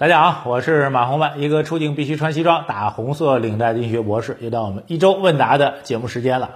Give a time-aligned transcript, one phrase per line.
[0.00, 4.36] 大家好，我是马红漫，一个出镜必须穿西装、打红色领带的医学博士。
[4.38, 6.50] 又到我们一周问答的节目时间了。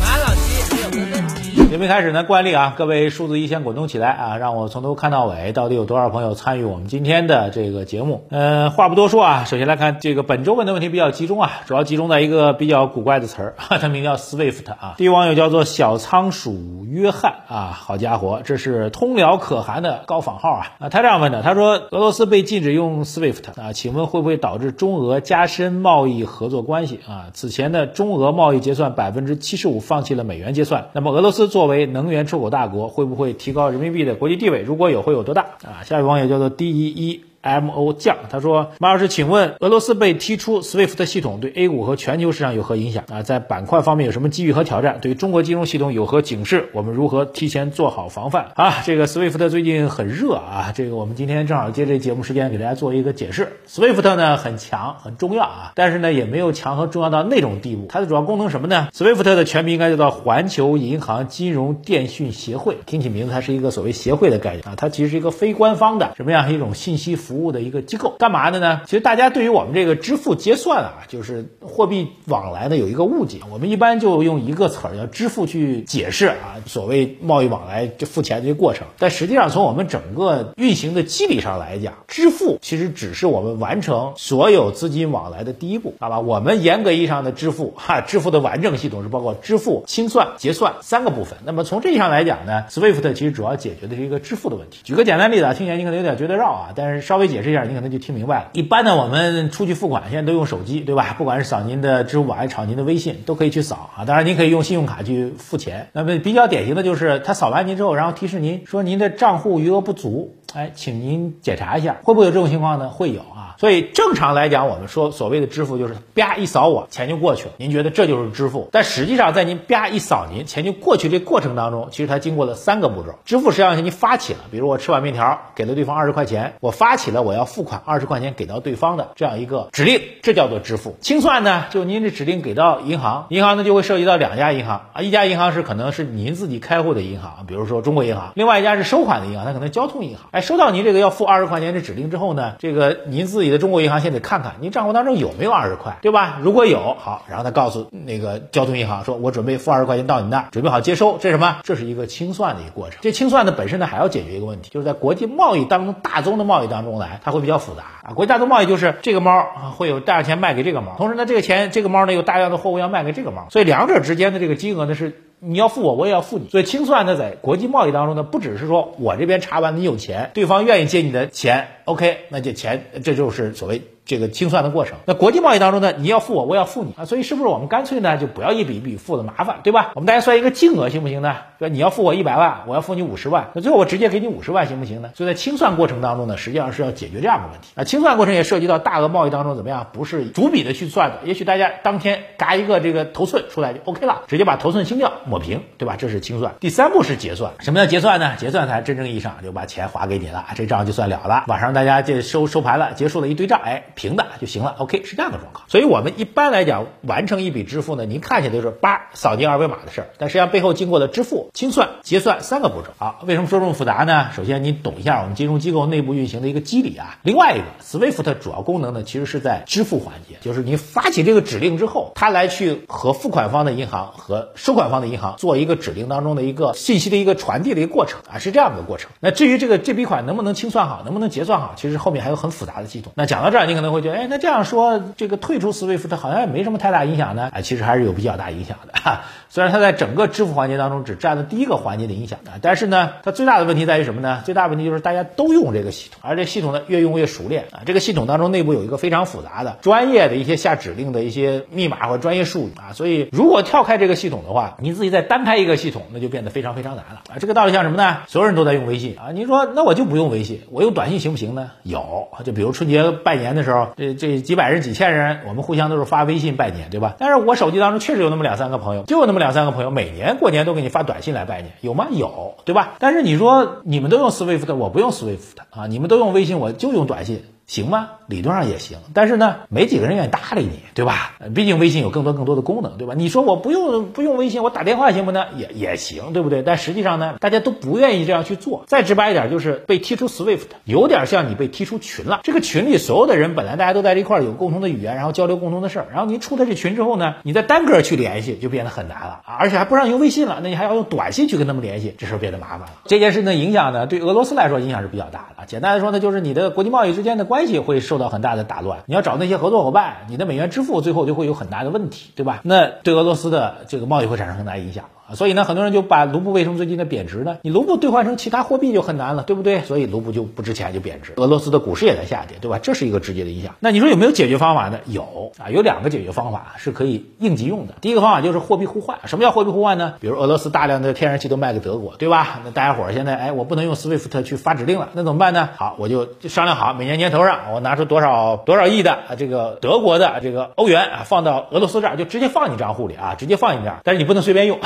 [0.00, 1.68] 马老七没有个问题。
[1.68, 8.26] 节目开始呢，惯例啊，各位数字一先滚动起来啊，让我从头看到尾，到底有多少朋友参与我们今天的这个节目？
[8.30, 14.94] 呃，话不多说啊，首先来看这个本周问的问题比较集中啊，主要集中在一个比较古怪的词儿， 它名叫 Swift 啊。
[14.96, 20.88] 第一网友叫做小仓鼠约翰啊，好家伙，这是通辽可汗的高仿号啊啊！
[20.88, 27.26] 他这样问的，他说俄罗斯被禁止用 Swift 啊，请问会不会导致中俄加深贸易合作关系啊？
[27.32, 34.62] 此前的中俄贸易结算百分之七十五放弃了美元结算，那么俄罗斯作为能源出口大国，会不会提高人民币的国际地位？
[34.62, 35.84] 如果有，会有多大啊？
[35.84, 37.27] 下一位网友叫做 D 一一。
[37.40, 43.22] M O 酱，他说：“马老师，请问俄罗斯被踢出 SWIFT 系统对 A 股和全球市场有何影响啊？
[43.22, 44.98] 在板块方面有什么机遇和挑战？
[45.00, 46.68] 对中国金融系统有何警示？
[46.72, 53.52] 我们如何提前做好防范？”啊，这个 SWIFT 最近很热啊，这个我们今天正好借这节目时间给大家做一个解释。
[53.68, 57.86] SWIFT 呢很强很重要啊，但是呢也没有强和重要到那种地步。
[57.88, 68.16] 它的主要功能什么呢？SWIFT 的全名应该叫做环球银行金融电讯协会，听起名字它是一个所谓协会的概念啊，它其实是一个非官方的什么样一种信息服务的一个机构。
[68.18, 68.80] 干嘛的呢？
[68.86, 78.86] 其实大家对于我们这个支付结算啊，就是货币往来呢有一个误解，我们一般就用一个词儿叫支付去解释啊，所谓贸易往来就付钱这个过程。
[78.98, 86.20] 但实际上从我们整个运行的机理上来讲，支付其实只是我们完成所有资金往来的第一步，好吧？
[86.20, 91.38] 我们严格意义上的支付哈，支付的完整系统是包括支付、清算、结算三个部分。
[91.44, 94.78] 那么从这意上来讲呢，SWIFT 其实主要解决的是一个支付的问题。
[94.84, 98.50] 举个简单例子啊，听起来你可能有点觉得绕啊，但是稍稍微解释一下，你可能就听明白了。
[98.52, 101.16] 一般呢，我们出去付款现在都用手机，对吧？
[101.18, 104.04] 不管是扫您的支付宝还是扫您的微信，都可以去扫啊。
[104.04, 105.88] 当然，您可以用信用卡去付钱。
[105.94, 112.88] 那么比较典型的就是他扫完您之后，然后提示您说您的账户余额不足，哎，请您检查一下，会不会有这种情况呢？
[112.88, 113.56] 会有啊。
[113.58, 118.68] 所以正常来讲，我们说所谓的支付就是啪一扫我钱就过去了，您觉得这就是支付？
[118.72, 123.18] 但实际上在您啪一扫您钱就过去这过程当中，其实它经过了三个步骤。
[123.26, 130.96] 支付实际上是您发起了，比如我吃碗面条给了对方二十块钱，我发起了我要付款二十块钱给到对方的这样一个指令，这叫做支付。
[131.00, 140.28] 清算呢，就您这指令给到银行，银行呢就会涉及到两家银行啊，一家银行是可能是您自己开户的银行，比如说中国银行，另外一家是收款的银行，它可能交通银行。
[140.40, 146.38] 收到您这个要付二十块钱的指令之后呢，这个您自己的中国银行先得看看您账户当中有没有二十块，对吧？
[146.42, 151.58] 如果有，好，然后他告诉那个交通银行说，我准备付二十块钱到你那儿，准备好接收，这是什么？
[151.62, 152.98] 这是一个清算的一个过程。
[153.00, 158.14] 这清算呢本身呢还要解决一个问题，就是在国际贸易当中大宗的贸易当中来，它会比较复杂啊。
[158.14, 165.22] 国际大宗贸易就是这个猫啊会有大量钱卖给这个猫，同时呢这个钱这个猫呢有大量的货物要卖给这个猫，所以两者之间的这个金额呢是。
[165.40, 174.98] 你要付我，我也要付你，所以清算呢，在国际贸易当中呢，不只是说我这边查完你有钱，对方愿意借你的钱，OK，那这钱这就是所谓这个清算的过程。
[175.04, 179.92] 那国际贸易当中呢，你要付我，我要付你啊，所以是不是我们干脆呢就不要一笔一笔付的麻烦，对吧？
[179.94, 181.36] 我们大家算一个净额行不行呢？
[181.60, 181.72] 对吧？
[181.72, 185.10] 你要付我一百万，我要付你五十万，那最后我直接给你五十万行不行呢？
[185.14, 187.84] 所以在清算过程当中呢，实际上是要解决这样的问题啊。
[187.84, 195.12] 清算过程也涉及到大额贸易当中怎么样，不是逐笔的去算的，也许大家当天嘎一个这个头寸出来就 OK 了，直接把头寸清掉。
[195.26, 195.96] 抹平，对吧？
[195.98, 196.54] 这是清算。
[196.60, 197.52] 第三步是结算。
[197.60, 198.36] 什么叫结算呢？
[198.38, 201.44] 结算才真正意义上就把钱划给你了，这账就算了了。
[201.48, 204.76] 晚上大家这收收盘了，结束了一堆账，哎，平的就行了。
[204.78, 205.64] OK，是这样的状况。
[205.68, 212.88] 所以我们一般来讲，完成一笔支付呢，您看起来就是叭扫进二维码的事儿，但实际上背后经过了支付、清算、结算三个步骤。
[212.98, 214.30] 好，为什么说这么复杂呢？
[214.34, 217.18] 首先您懂一下我们金融机构内部运行的一个机理啊。
[217.22, 226.08] 另外一个，SWIFT 主要功能呢，其实是在支付环节，就是您发起这个指令之后，它来去和付款方的银行和收款方的银行做一个指令。
[226.08, 229.10] 当中的一个信息的一个传递的一个过程啊，是这样的过程。
[229.20, 233.12] 那至于这个这笔款能不能清算好，能不能结算好，其实后面还有很复杂的系统。
[233.14, 237.50] 那讲到这儿，你可能会觉得，哎，那这样说这个退出 SWIFT 好像也没什么太大影响呢？
[237.52, 238.92] 啊，其实还是有比较大影响的。
[238.94, 239.22] 哈。
[239.50, 244.42] 虽然它在整个支付环节当中只占了第一个环节的影响啊，但是呢，它最大的问题在于什么呢？
[244.44, 247.80] 最大问题就是大家都用这个系统，而这系统呢越用越熟练啊。
[247.86, 256.68] 这个系统当中内部有一个非常复杂的、专业的一些下指令的一些密码或专业术语啊，所以如果跳开这个系统的话，你自己再单开一个系统，那就变得非常。
[256.78, 257.40] 非常难了啊！
[257.40, 258.18] 这个道理像什么呢？
[258.28, 259.32] 所有人都在用微信啊！
[259.32, 261.70] 您说那我就不用微信，我用短信行不行呢？
[261.82, 267.16] 有，就比如春节拜年的时候，这这几百人、几千人，我们互相都是发微信拜年，对吧？
[267.18, 272.08] 但是我手机当中确实有那么两三个朋友，就有那么两三个朋友，每年过年都给你发短信来拜年，有吗？
[272.10, 272.94] 有，对吧？
[272.98, 275.86] 但是你说你们都用 Swift，我不用 Swift 啊！
[275.86, 277.44] 你们都用微信，我就用短信。
[277.68, 278.08] 行吗？
[278.28, 281.34] 理论上也行，但是呢，没几个人愿意搭理你，对吧？
[281.54, 283.12] 毕竟微信有更多更多的功能，对吧？
[283.14, 285.44] 你说我不用不用微信，我打电话行不呢？
[285.54, 286.62] 也也行，对不对？
[286.62, 288.84] 但实际上呢，大家都不愿意这样去做。
[288.86, 292.40] 再直白一点，就是被踢出 Swift，有点像你被踢出群了。
[292.42, 302.88] 这个群里所有的人本来大家都在一块儿有共同的语言，然后交流共同的事儿，然后你出了这群之后呢，你再单个去联系就变得很难了啊，而且还不让用微信了，那你还要用短信去跟他们联系，这事儿变得麻烦了。
[303.04, 305.66] 这件事的影响呢，对俄罗斯来说影响是比较大的。
[305.66, 312.60] 简单来说呢，就是你的国际贸易之间的关关系会受到很大的打乱，你要找那些合作伙伴，你的美元支付最后就会有很大的问题，对吧？
[312.62, 315.06] 那对俄罗斯的这个贸易会产生很大影响。
[315.34, 317.58] 所以呢，很多人就把卢布为什么最近的贬值呢？
[317.62, 319.82] 你卢布兑换成其他货币就很难了，对不对？
[319.82, 321.34] 所以卢布就不值钱，就贬值。
[321.36, 322.78] 俄罗斯的股市也在下跌，对吧？
[322.82, 323.74] 这是一个直接的影响。
[323.80, 325.00] 那你说有没有解决方法呢？
[325.06, 327.94] 有啊，有两个解决方法是可以应急用的。
[328.00, 329.18] 第一个方法就是货币互换。
[329.26, 330.14] 什么叫货币互换呢？
[330.20, 332.60] 比如俄罗斯大量的天然气都卖给德国，对吧？
[332.64, 335.68] 那大家伙儿现在哎，我不能用 SWIFT 去发指令了，那怎么办呢？
[335.76, 344.78] 好，我就商量好，每年年头上我拿出多少多少亿的这个德国的这个欧元啊，放到俄罗斯这儿，就直接放你账户里啊，直接放你这儿，但是你不能随便用。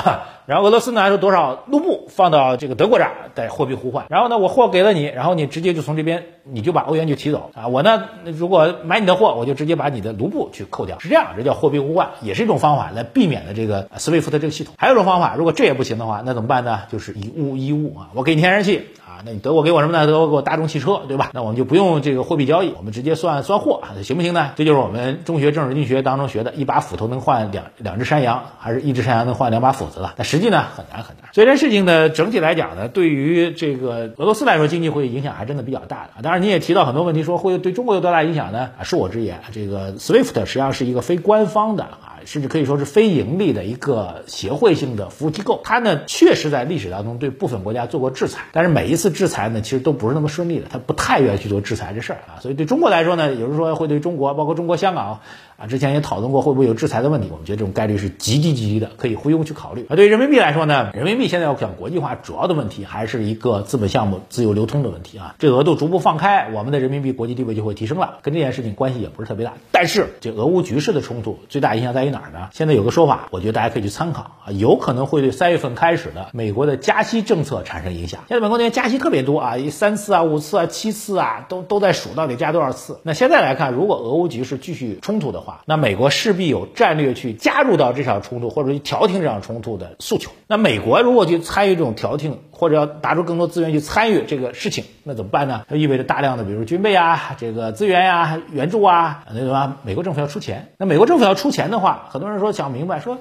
[0.44, 1.22] 然后俄罗斯拿出？
[1.22, 4.06] 多少卢布放到这个德国这儿，在货币互换。
[4.08, 7.68] 然后呢，我货给了你，然后你直接就从这边，你就把欧元就提走啊。
[7.68, 14.74] 我呢，如果买你的货，我就直接把你的卢布去扣掉，是这样，这叫货币互换，也是一种方法来避免的这个 SWIFT 这个系统。
[14.76, 16.80] 还有一种方法，如果这也不行的话，那怎么办呢？
[16.90, 18.88] 就是以物易物啊，我给你天然气。
[19.12, 20.06] 啊那你德国给我什么呢？
[20.06, 21.30] 德国给我大众汽车，对吧？
[21.34, 24.52] 那我们就不用这个货币交易，我们直接算算货，行不行呢？
[24.56, 30.14] 这就是我们中学政治经济学当中学的，一把斧头能换两两只山羊，还是一只山羊能换两把斧子了？
[30.16, 31.28] 那实际呢，很难很难。
[31.34, 36.22] 所以这事情呢，整体来讲呢，对于这个俄罗斯来说，经济会影响还真的比较大的。
[36.22, 38.70] 当然，你也提到很多问题，说会对中国有多大影响呢？
[38.78, 41.86] 啊，恕我直言，这个 SWIFT 实际上是一个非官方的。
[42.24, 55.20] 甚至可以说是非盈利的一个协会性的服务机构，它呢确实在历史当中对部分国家做过制裁，但是每一次制裁呢其实都不是那么顺利的，它不太愿意去做制裁这事儿啊，所以对中国来说呢，有人说会对中国，包括中国香港
[55.56, 59.84] 啊，之前也讨论过会不会有制裁的问题，我们觉得这种概率是极低极低的，可以不用去考虑。
[59.90, 69.54] 而对于人民币来说呢，人民币现在要讲国际化，主要的问题还是一个资本项目自由流通的问题啊，这额度逐步放开，我们的人民币国际地位就会提升了，跟这件事情关系也不是特别大。
[69.72, 72.48] 但是这俄乌局势的冲突最大影响在于哪儿呢？
[72.52, 72.92] 现在有个。
[72.92, 78.20] 说法，我觉得大家可以去参考啊，有可能会对三月份开始的美国的加息政策产生影响。
[78.28, 83.00] 现在美国那边加息特别多啊，三次啊、五次啊、七次啊，都都在数到底加多少次。
[83.02, 90.30] 那现在来看，如果俄乌局势继续冲突的话，那美国势必有战略去加入到这场冲突，或者去调停这场冲突的诉求。
[90.46, 95.62] 那美国如果去参与这种调停，或者要拿出更多资源去参与这个事情，那怎么办呢？
[95.68, 100.68] 它意味着大量的，比如军备啊、这个资源呀、援助啊，那什么，美国政府要出钱。
[100.78, 103.18] 那美国政府要出钱的话，很多人说想明白，说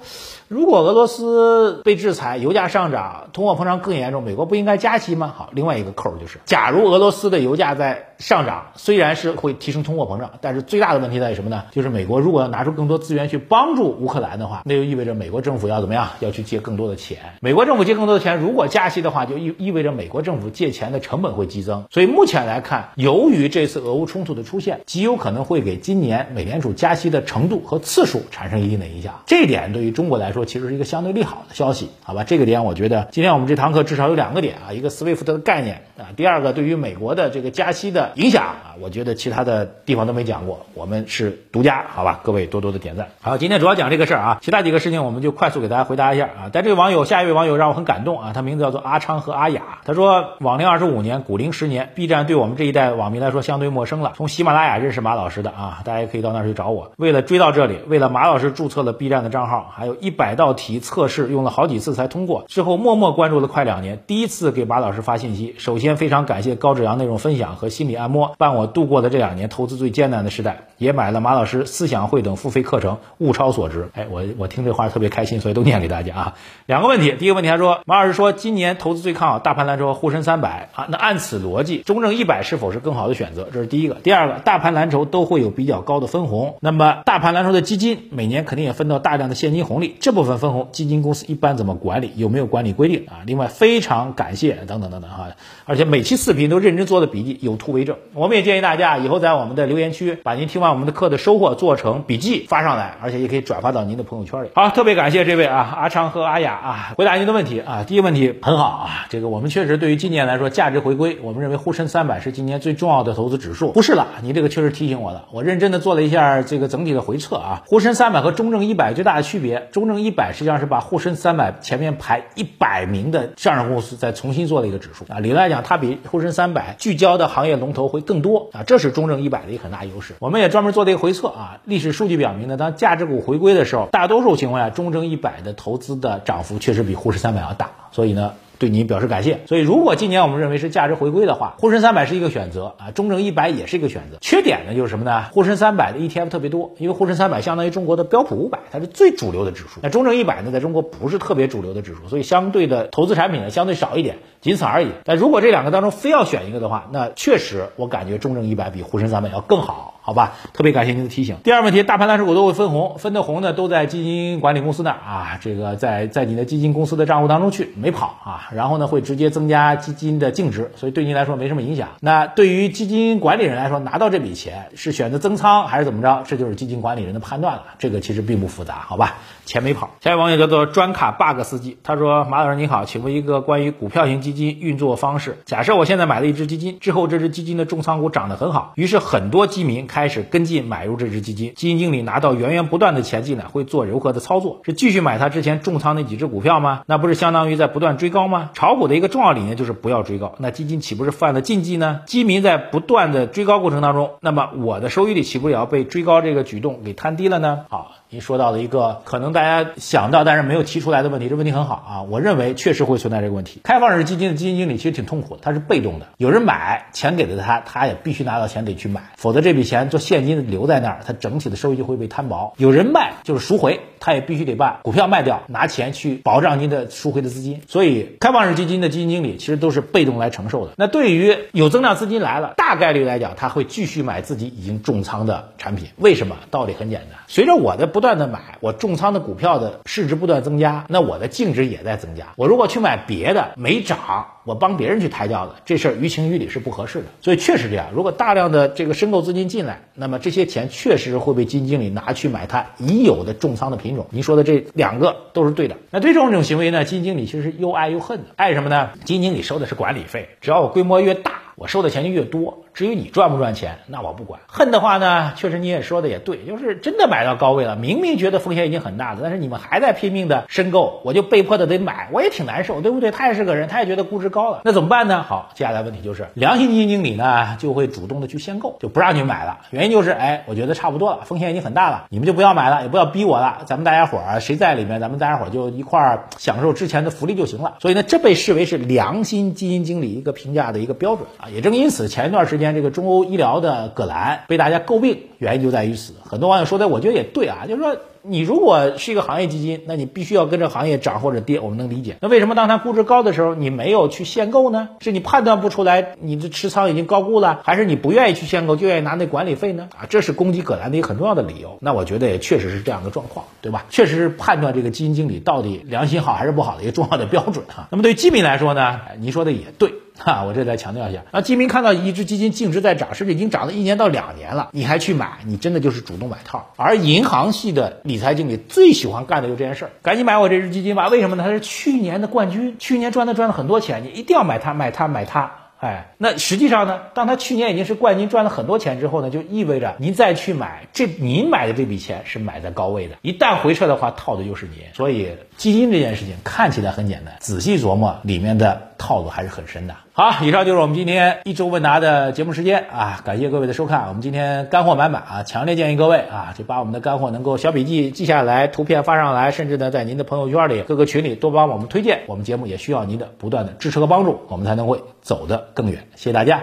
[0.47, 5.33] 如果俄罗斯被制裁，油价上涨，通货膨胀更严重，美国不应该加息吗？
[5.35, 11.63] 好，另外一个扣就是，假如俄罗斯的油价在上涨，虽然是会提升通货膨胀，但是最大的问题在于什么呢？
[11.71, 16.09] 就是美国如果要拿出更多资源去帮助乌克兰的话，那就意味着美国政府要怎么样？
[16.19, 17.17] 要去借更多的钱。
[17.39, 29.21] 美国政府借更多的钱，如果加息的话，就意意味着美国政府借钱的成本会激增，所以目前来看，由于这次俄乌冲突的出现，极有可能会给今年美联储加息的程度和次数产生一定的影响。
[29.25, 32.23] 这一点对于中国来说，其实是一个相对利好的消息，好吧？
[32.23, 42.19] 这个点我觉得今天我们这堂课至少有两个点啊，一个 SWIFT 的概念啊，第二个对于美国的这个加息的影响啊，我觉得其他的地方都没讲过，我们是独家，好吧？
[42.23, 43.07] 各位多多的点赞。
[43.21, 46.49] 好，今天主要讲这个事儿啊，其他几个事情我们就快速给大家回答一下啊。
[46.51, 49.79] 但这位网友，下一位网友让我很感动啊，他名字叫做阿昌和阿雅。
[49.85, 54.13] 他说：“网龄二十五年，古龄十年，B 站对我们这一代网民来说相对陌生了。
[54.15, 56.91] 从喜马拉雅认识马老师的啊，大家可以到那儿去找我。
[56.97, 62.45] 为了追到这里，为了马老师注册了 B 站的账号，还有一百道题测试用了好几次才通过。
[62.47, 65.55] 之后默默关注了快两年，第一次给马老师发信息。
[65.57, 70.67] 首先非常感谢高质量内容分享和心理按摩，伴我度过了这两年投资最艰难的时代。
[70.77, 73.89] 也买了马老师思想会等付费课程，物超所值。
[73.93, 76.33] 哎，我我听这话特别开心，所以都念给大家啊。
[76.65, 83.49] 两个问题，第一个问题他说，马老师说今年投资最看好大盘蓝筹、沪深三百啊，那按此逻辑，中证一百是否是更好的选择？
[83.51, 83.95] 这是第一个。
[83.95, 92.11] 第二个，大盘蓝筹都会有比较高的分红，那么大盘蓝筹的基金每年肯定也分到大量的现金红利，这部分分红基金公司一般怎么管理？
[92.15, 93.25] 有没有管理规定啊？
[93.25, 95.27] 另外，非常感谢等等等等哈，
[95.65, 97.97] 而且每期视频都认真做的笔记，有图为证。
[98.13, 104.49] 我们也建议大家以后在我们的留言区把您听完我们的课的收获做成笔记发上来，而且也可以转发到您的朋友圈里。
[104.53, 108.90] 好，特别感谢这位啊阿昌和阿雅啊，回答您的问题啊，第一个问题很好啊。
[108.91, 114.05] 啊，这个我们确实对于今年来说价值回归，我们认为沪深三百是今年最重要的投资指数，不是了。
[114.21, 130.15] 你这个确实提醒我了，我认真的做了一下这个整体的回测啊，沪深三百和中证一百最大的区别，中证一百实际上是把沪深三百前面排一百名的上市公司再重新做了一个指数啊，理论来讲它比沪深三百聚焦的行业龙头会更多啊，这是中证一百的一个很大优势。
[130.19, 138.33] 我们也专门做了一个回测啊，历史数据表明呢，当价值股回归的时候，大多数情况下中证一百的投资的涨幅确实比沪深三百要大，所以呢。
[138.61, 139.39] 对您表示感谢。
[139.47, 144.19] 所以，如果今年我们认为是价值回归的话，沪深三百是一个选择啊，中证一百也是一个选择。
[144.21, 145.23] 缺点呢就是什么呢？
[145.31, 149.79] 沪深三百的 ETF 特别多，因为沪深三百相当于中国的标普五百，它是最主流的指数。
[149.81, 154.89] 那中证一百呢，在中国不是特别主流的指数，所以相对的投资产品呢相对少一点，仅此而已。
[155.05, 159.95] 但如果这两个当中非要选一个的话，那确实我感觉中证一百比沪深三百要更好。
[160.03, 161.37] 好吧，特别感谢您的提醒。
[161.43, 171.89] 第二问题，大盘蓝筹股都会分红，分的红呢都在基金管理公司那儿啊，这个在在你的基金公司的账户当中去，没跑啊，然后呢会直接增加基金的净值，所以对您来说没什么影响。
[171.99, 179.89] 那对于基金管理人来说，拿到这笔钱是选择增仓还是怎么着，这就是基金管理人的判断了，这个其实并不复杂，好吧，钱没跑。
[180.01, 185.39] 下一位网友叫做专卡 bug 司机，他说马老师你好，请问一个关于股票型基金运作方式。
[185.45, 189.81] 假设我现在买了一只基金，之后这只基金的重仓股涨得很好，于是很多基民。
[189.87, 194.61] 开始跟进买入这只基金，基金经理拿到源源不断的钱进来，会做如何的操作？
[194.63, 196.83] 是继续买他之前重仓那几只股票吗？
[196.85, 198.51] 那不是相当于在不断追高吗？
[198.53, 202.01] 炒股的一个重要理念就是不要追高，那基金岂不是犯了禁忌呢？
[202.05, 207.65] 基民在不断的追高过程当中，那么我的收益率岂不也要被追高这个举动给摊低了呢？
[207.69, 207.91] 好。
[208.13, 213.61] 您说到的一个可能大家想到但是没有提出来的问题，这问题很好啊，我认为确实会存在这个问题。
[213.63, 222.53] 开放式基金的基金经理其实挺痛苦的，他是被动的，有人买，钱给了他，他也必须拿到钱得去买，否则这笔钱做现金留在那儿，他整体的收益就会被摊薄。
[222.57, 227.61] 有人卖就是赎回，他也必须得把股票卖掉，拿钱去保障您的赎回的资金。
[227.69, 230.73] 所以开放式基金的基金经理其实都是被动来承受的。
[230.75, 235.87] 那对于有增量资金来了，大概率来讲他会继续买自己已经重仓的产品。
[235.95, 236.35] 为什么？
[236.49, 238.01] 道理很简单，随着我的不。
[238.01, 242.29] 断的买，我重仓的股票的市值不断增加，那我的净值也在增加。
[242.35, 247.05] 我如果去买别的没涨，我帮别人去抬轿子，这事儿于情于理是不合适的。
[247.21, 254.07] 所以确实这样，如果大量的这个申购资金进来，那么这些钱确实会被基金经理拿去买他已有的重仓的品种。
[254.09, 255.75] 您说的这两个都是对的。
[255.89, 258.25] 那对这种这种行为呢，基金经理其实是又爱又恨的。
[258.35, 258.89] 爱什么呢？
[259.05, 261.33] 基金经理收的是管理费，只要我规模越大。
[261.61, 264.41] 我收的钱就越多，至于你赚不赚钱，那我不管。
[264.47, 273.11] 恨的话呢，确实你也说的也对，就是真的买到高位了，明明觉得风险已经很大了，但是你们还在拼命的申购，我就被迫的得买，我也挺难受，对不对？
[273.11, 275.21] 他也是个人，他也觉得估值高了，那怎么办呢？
[275.21, 279.59] 好，接下来问题就是良心基金经理呢就会主动的去限购，就不让你买了。
[279.69, 287.75] 原因就是，哎，我觉得差不多了，风险已经很大了，你们就不要买了，也不要逼我了，咱们大家伙儿谁在里面，咱们大家伙儿就一块儿享受之前的福利就行了。
[287.79, 291.50] 所以呢，这被视为是良心基金经理一个评价的一个标准啊。
[291.53, 296.13] 也正因此，前一段时间这个中欧医疗的葛兰被大家诟病，原因就在于此。
[296.23, 302.17] 很多网友说的，我觉得也对啊，就是说你如果是一个行业基金，那你必须要跟着行业涨或者跌，我们能理解。
[302.21, 304.89] 那为什么当它估值高的时候，你没有去限购呢？
[304.99, 309.89] 是你判断不出来你的持仓已经高估了，还是你不愿意去限购，就愿意拿那管理费呢？
[309.97, 311.77] 啊，这是攻击葛兰的一个很重要的理由。
[311.81, 313.85] 那我觉得也确实是这样的状况，对吧？
[313.89, 317.87] 确实是判断这个基金经理到底良心好还是不好的一个重要的标准哈。
[317.91, 319.93] 那么对于基民来说呢，您说的也对。
[320.25, 326.73] 哈，我这再强调一下，那基民看到一只基金净值在涨，甚至已经涨了一年到两年了，你还去买，你真的就是主动买套。
[326.75, 331.07] 而银行系的理财经理最喜欢干的就这件事儿，赶紧买我这只基金吧。
[331.07, 331.43] 为什么呢？
[331.43, 335.53] 它是去年的冠军，去年赚的赚了很多钱，你一定要买它，买它，买它。
[335.79, 344.77] 哎，那实际上呢，当他去年已经是冠军，赚了很多钱之后呢，就意味着您再去买，这您买的这笔钱是买在高位的，一旦回撤的话，套的就是您。
[344.93, 349.95] 所以基金这件事情看起来很简单，仔细琢磨里面的套路还是很深的。
[350.13, 354.09] 好，以上就是我们今天一周问答的节目时间啊，感谢各位的收看。
[354.09, 362.23] 我们今天干货满满啊，强烈建议各位啊，就把我们的干货能够小笔记记下来，图片发上来，甚至呢在您的朋友圈里、各个群里多帮我们推荐。
[362.27, 366.05] 我们节目也需要您的不断的支持和帮助，我们才能会走得更远。
[366.15, 366.61] 谢谢大家，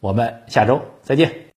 [0.00, 1.46] 我们下周再见。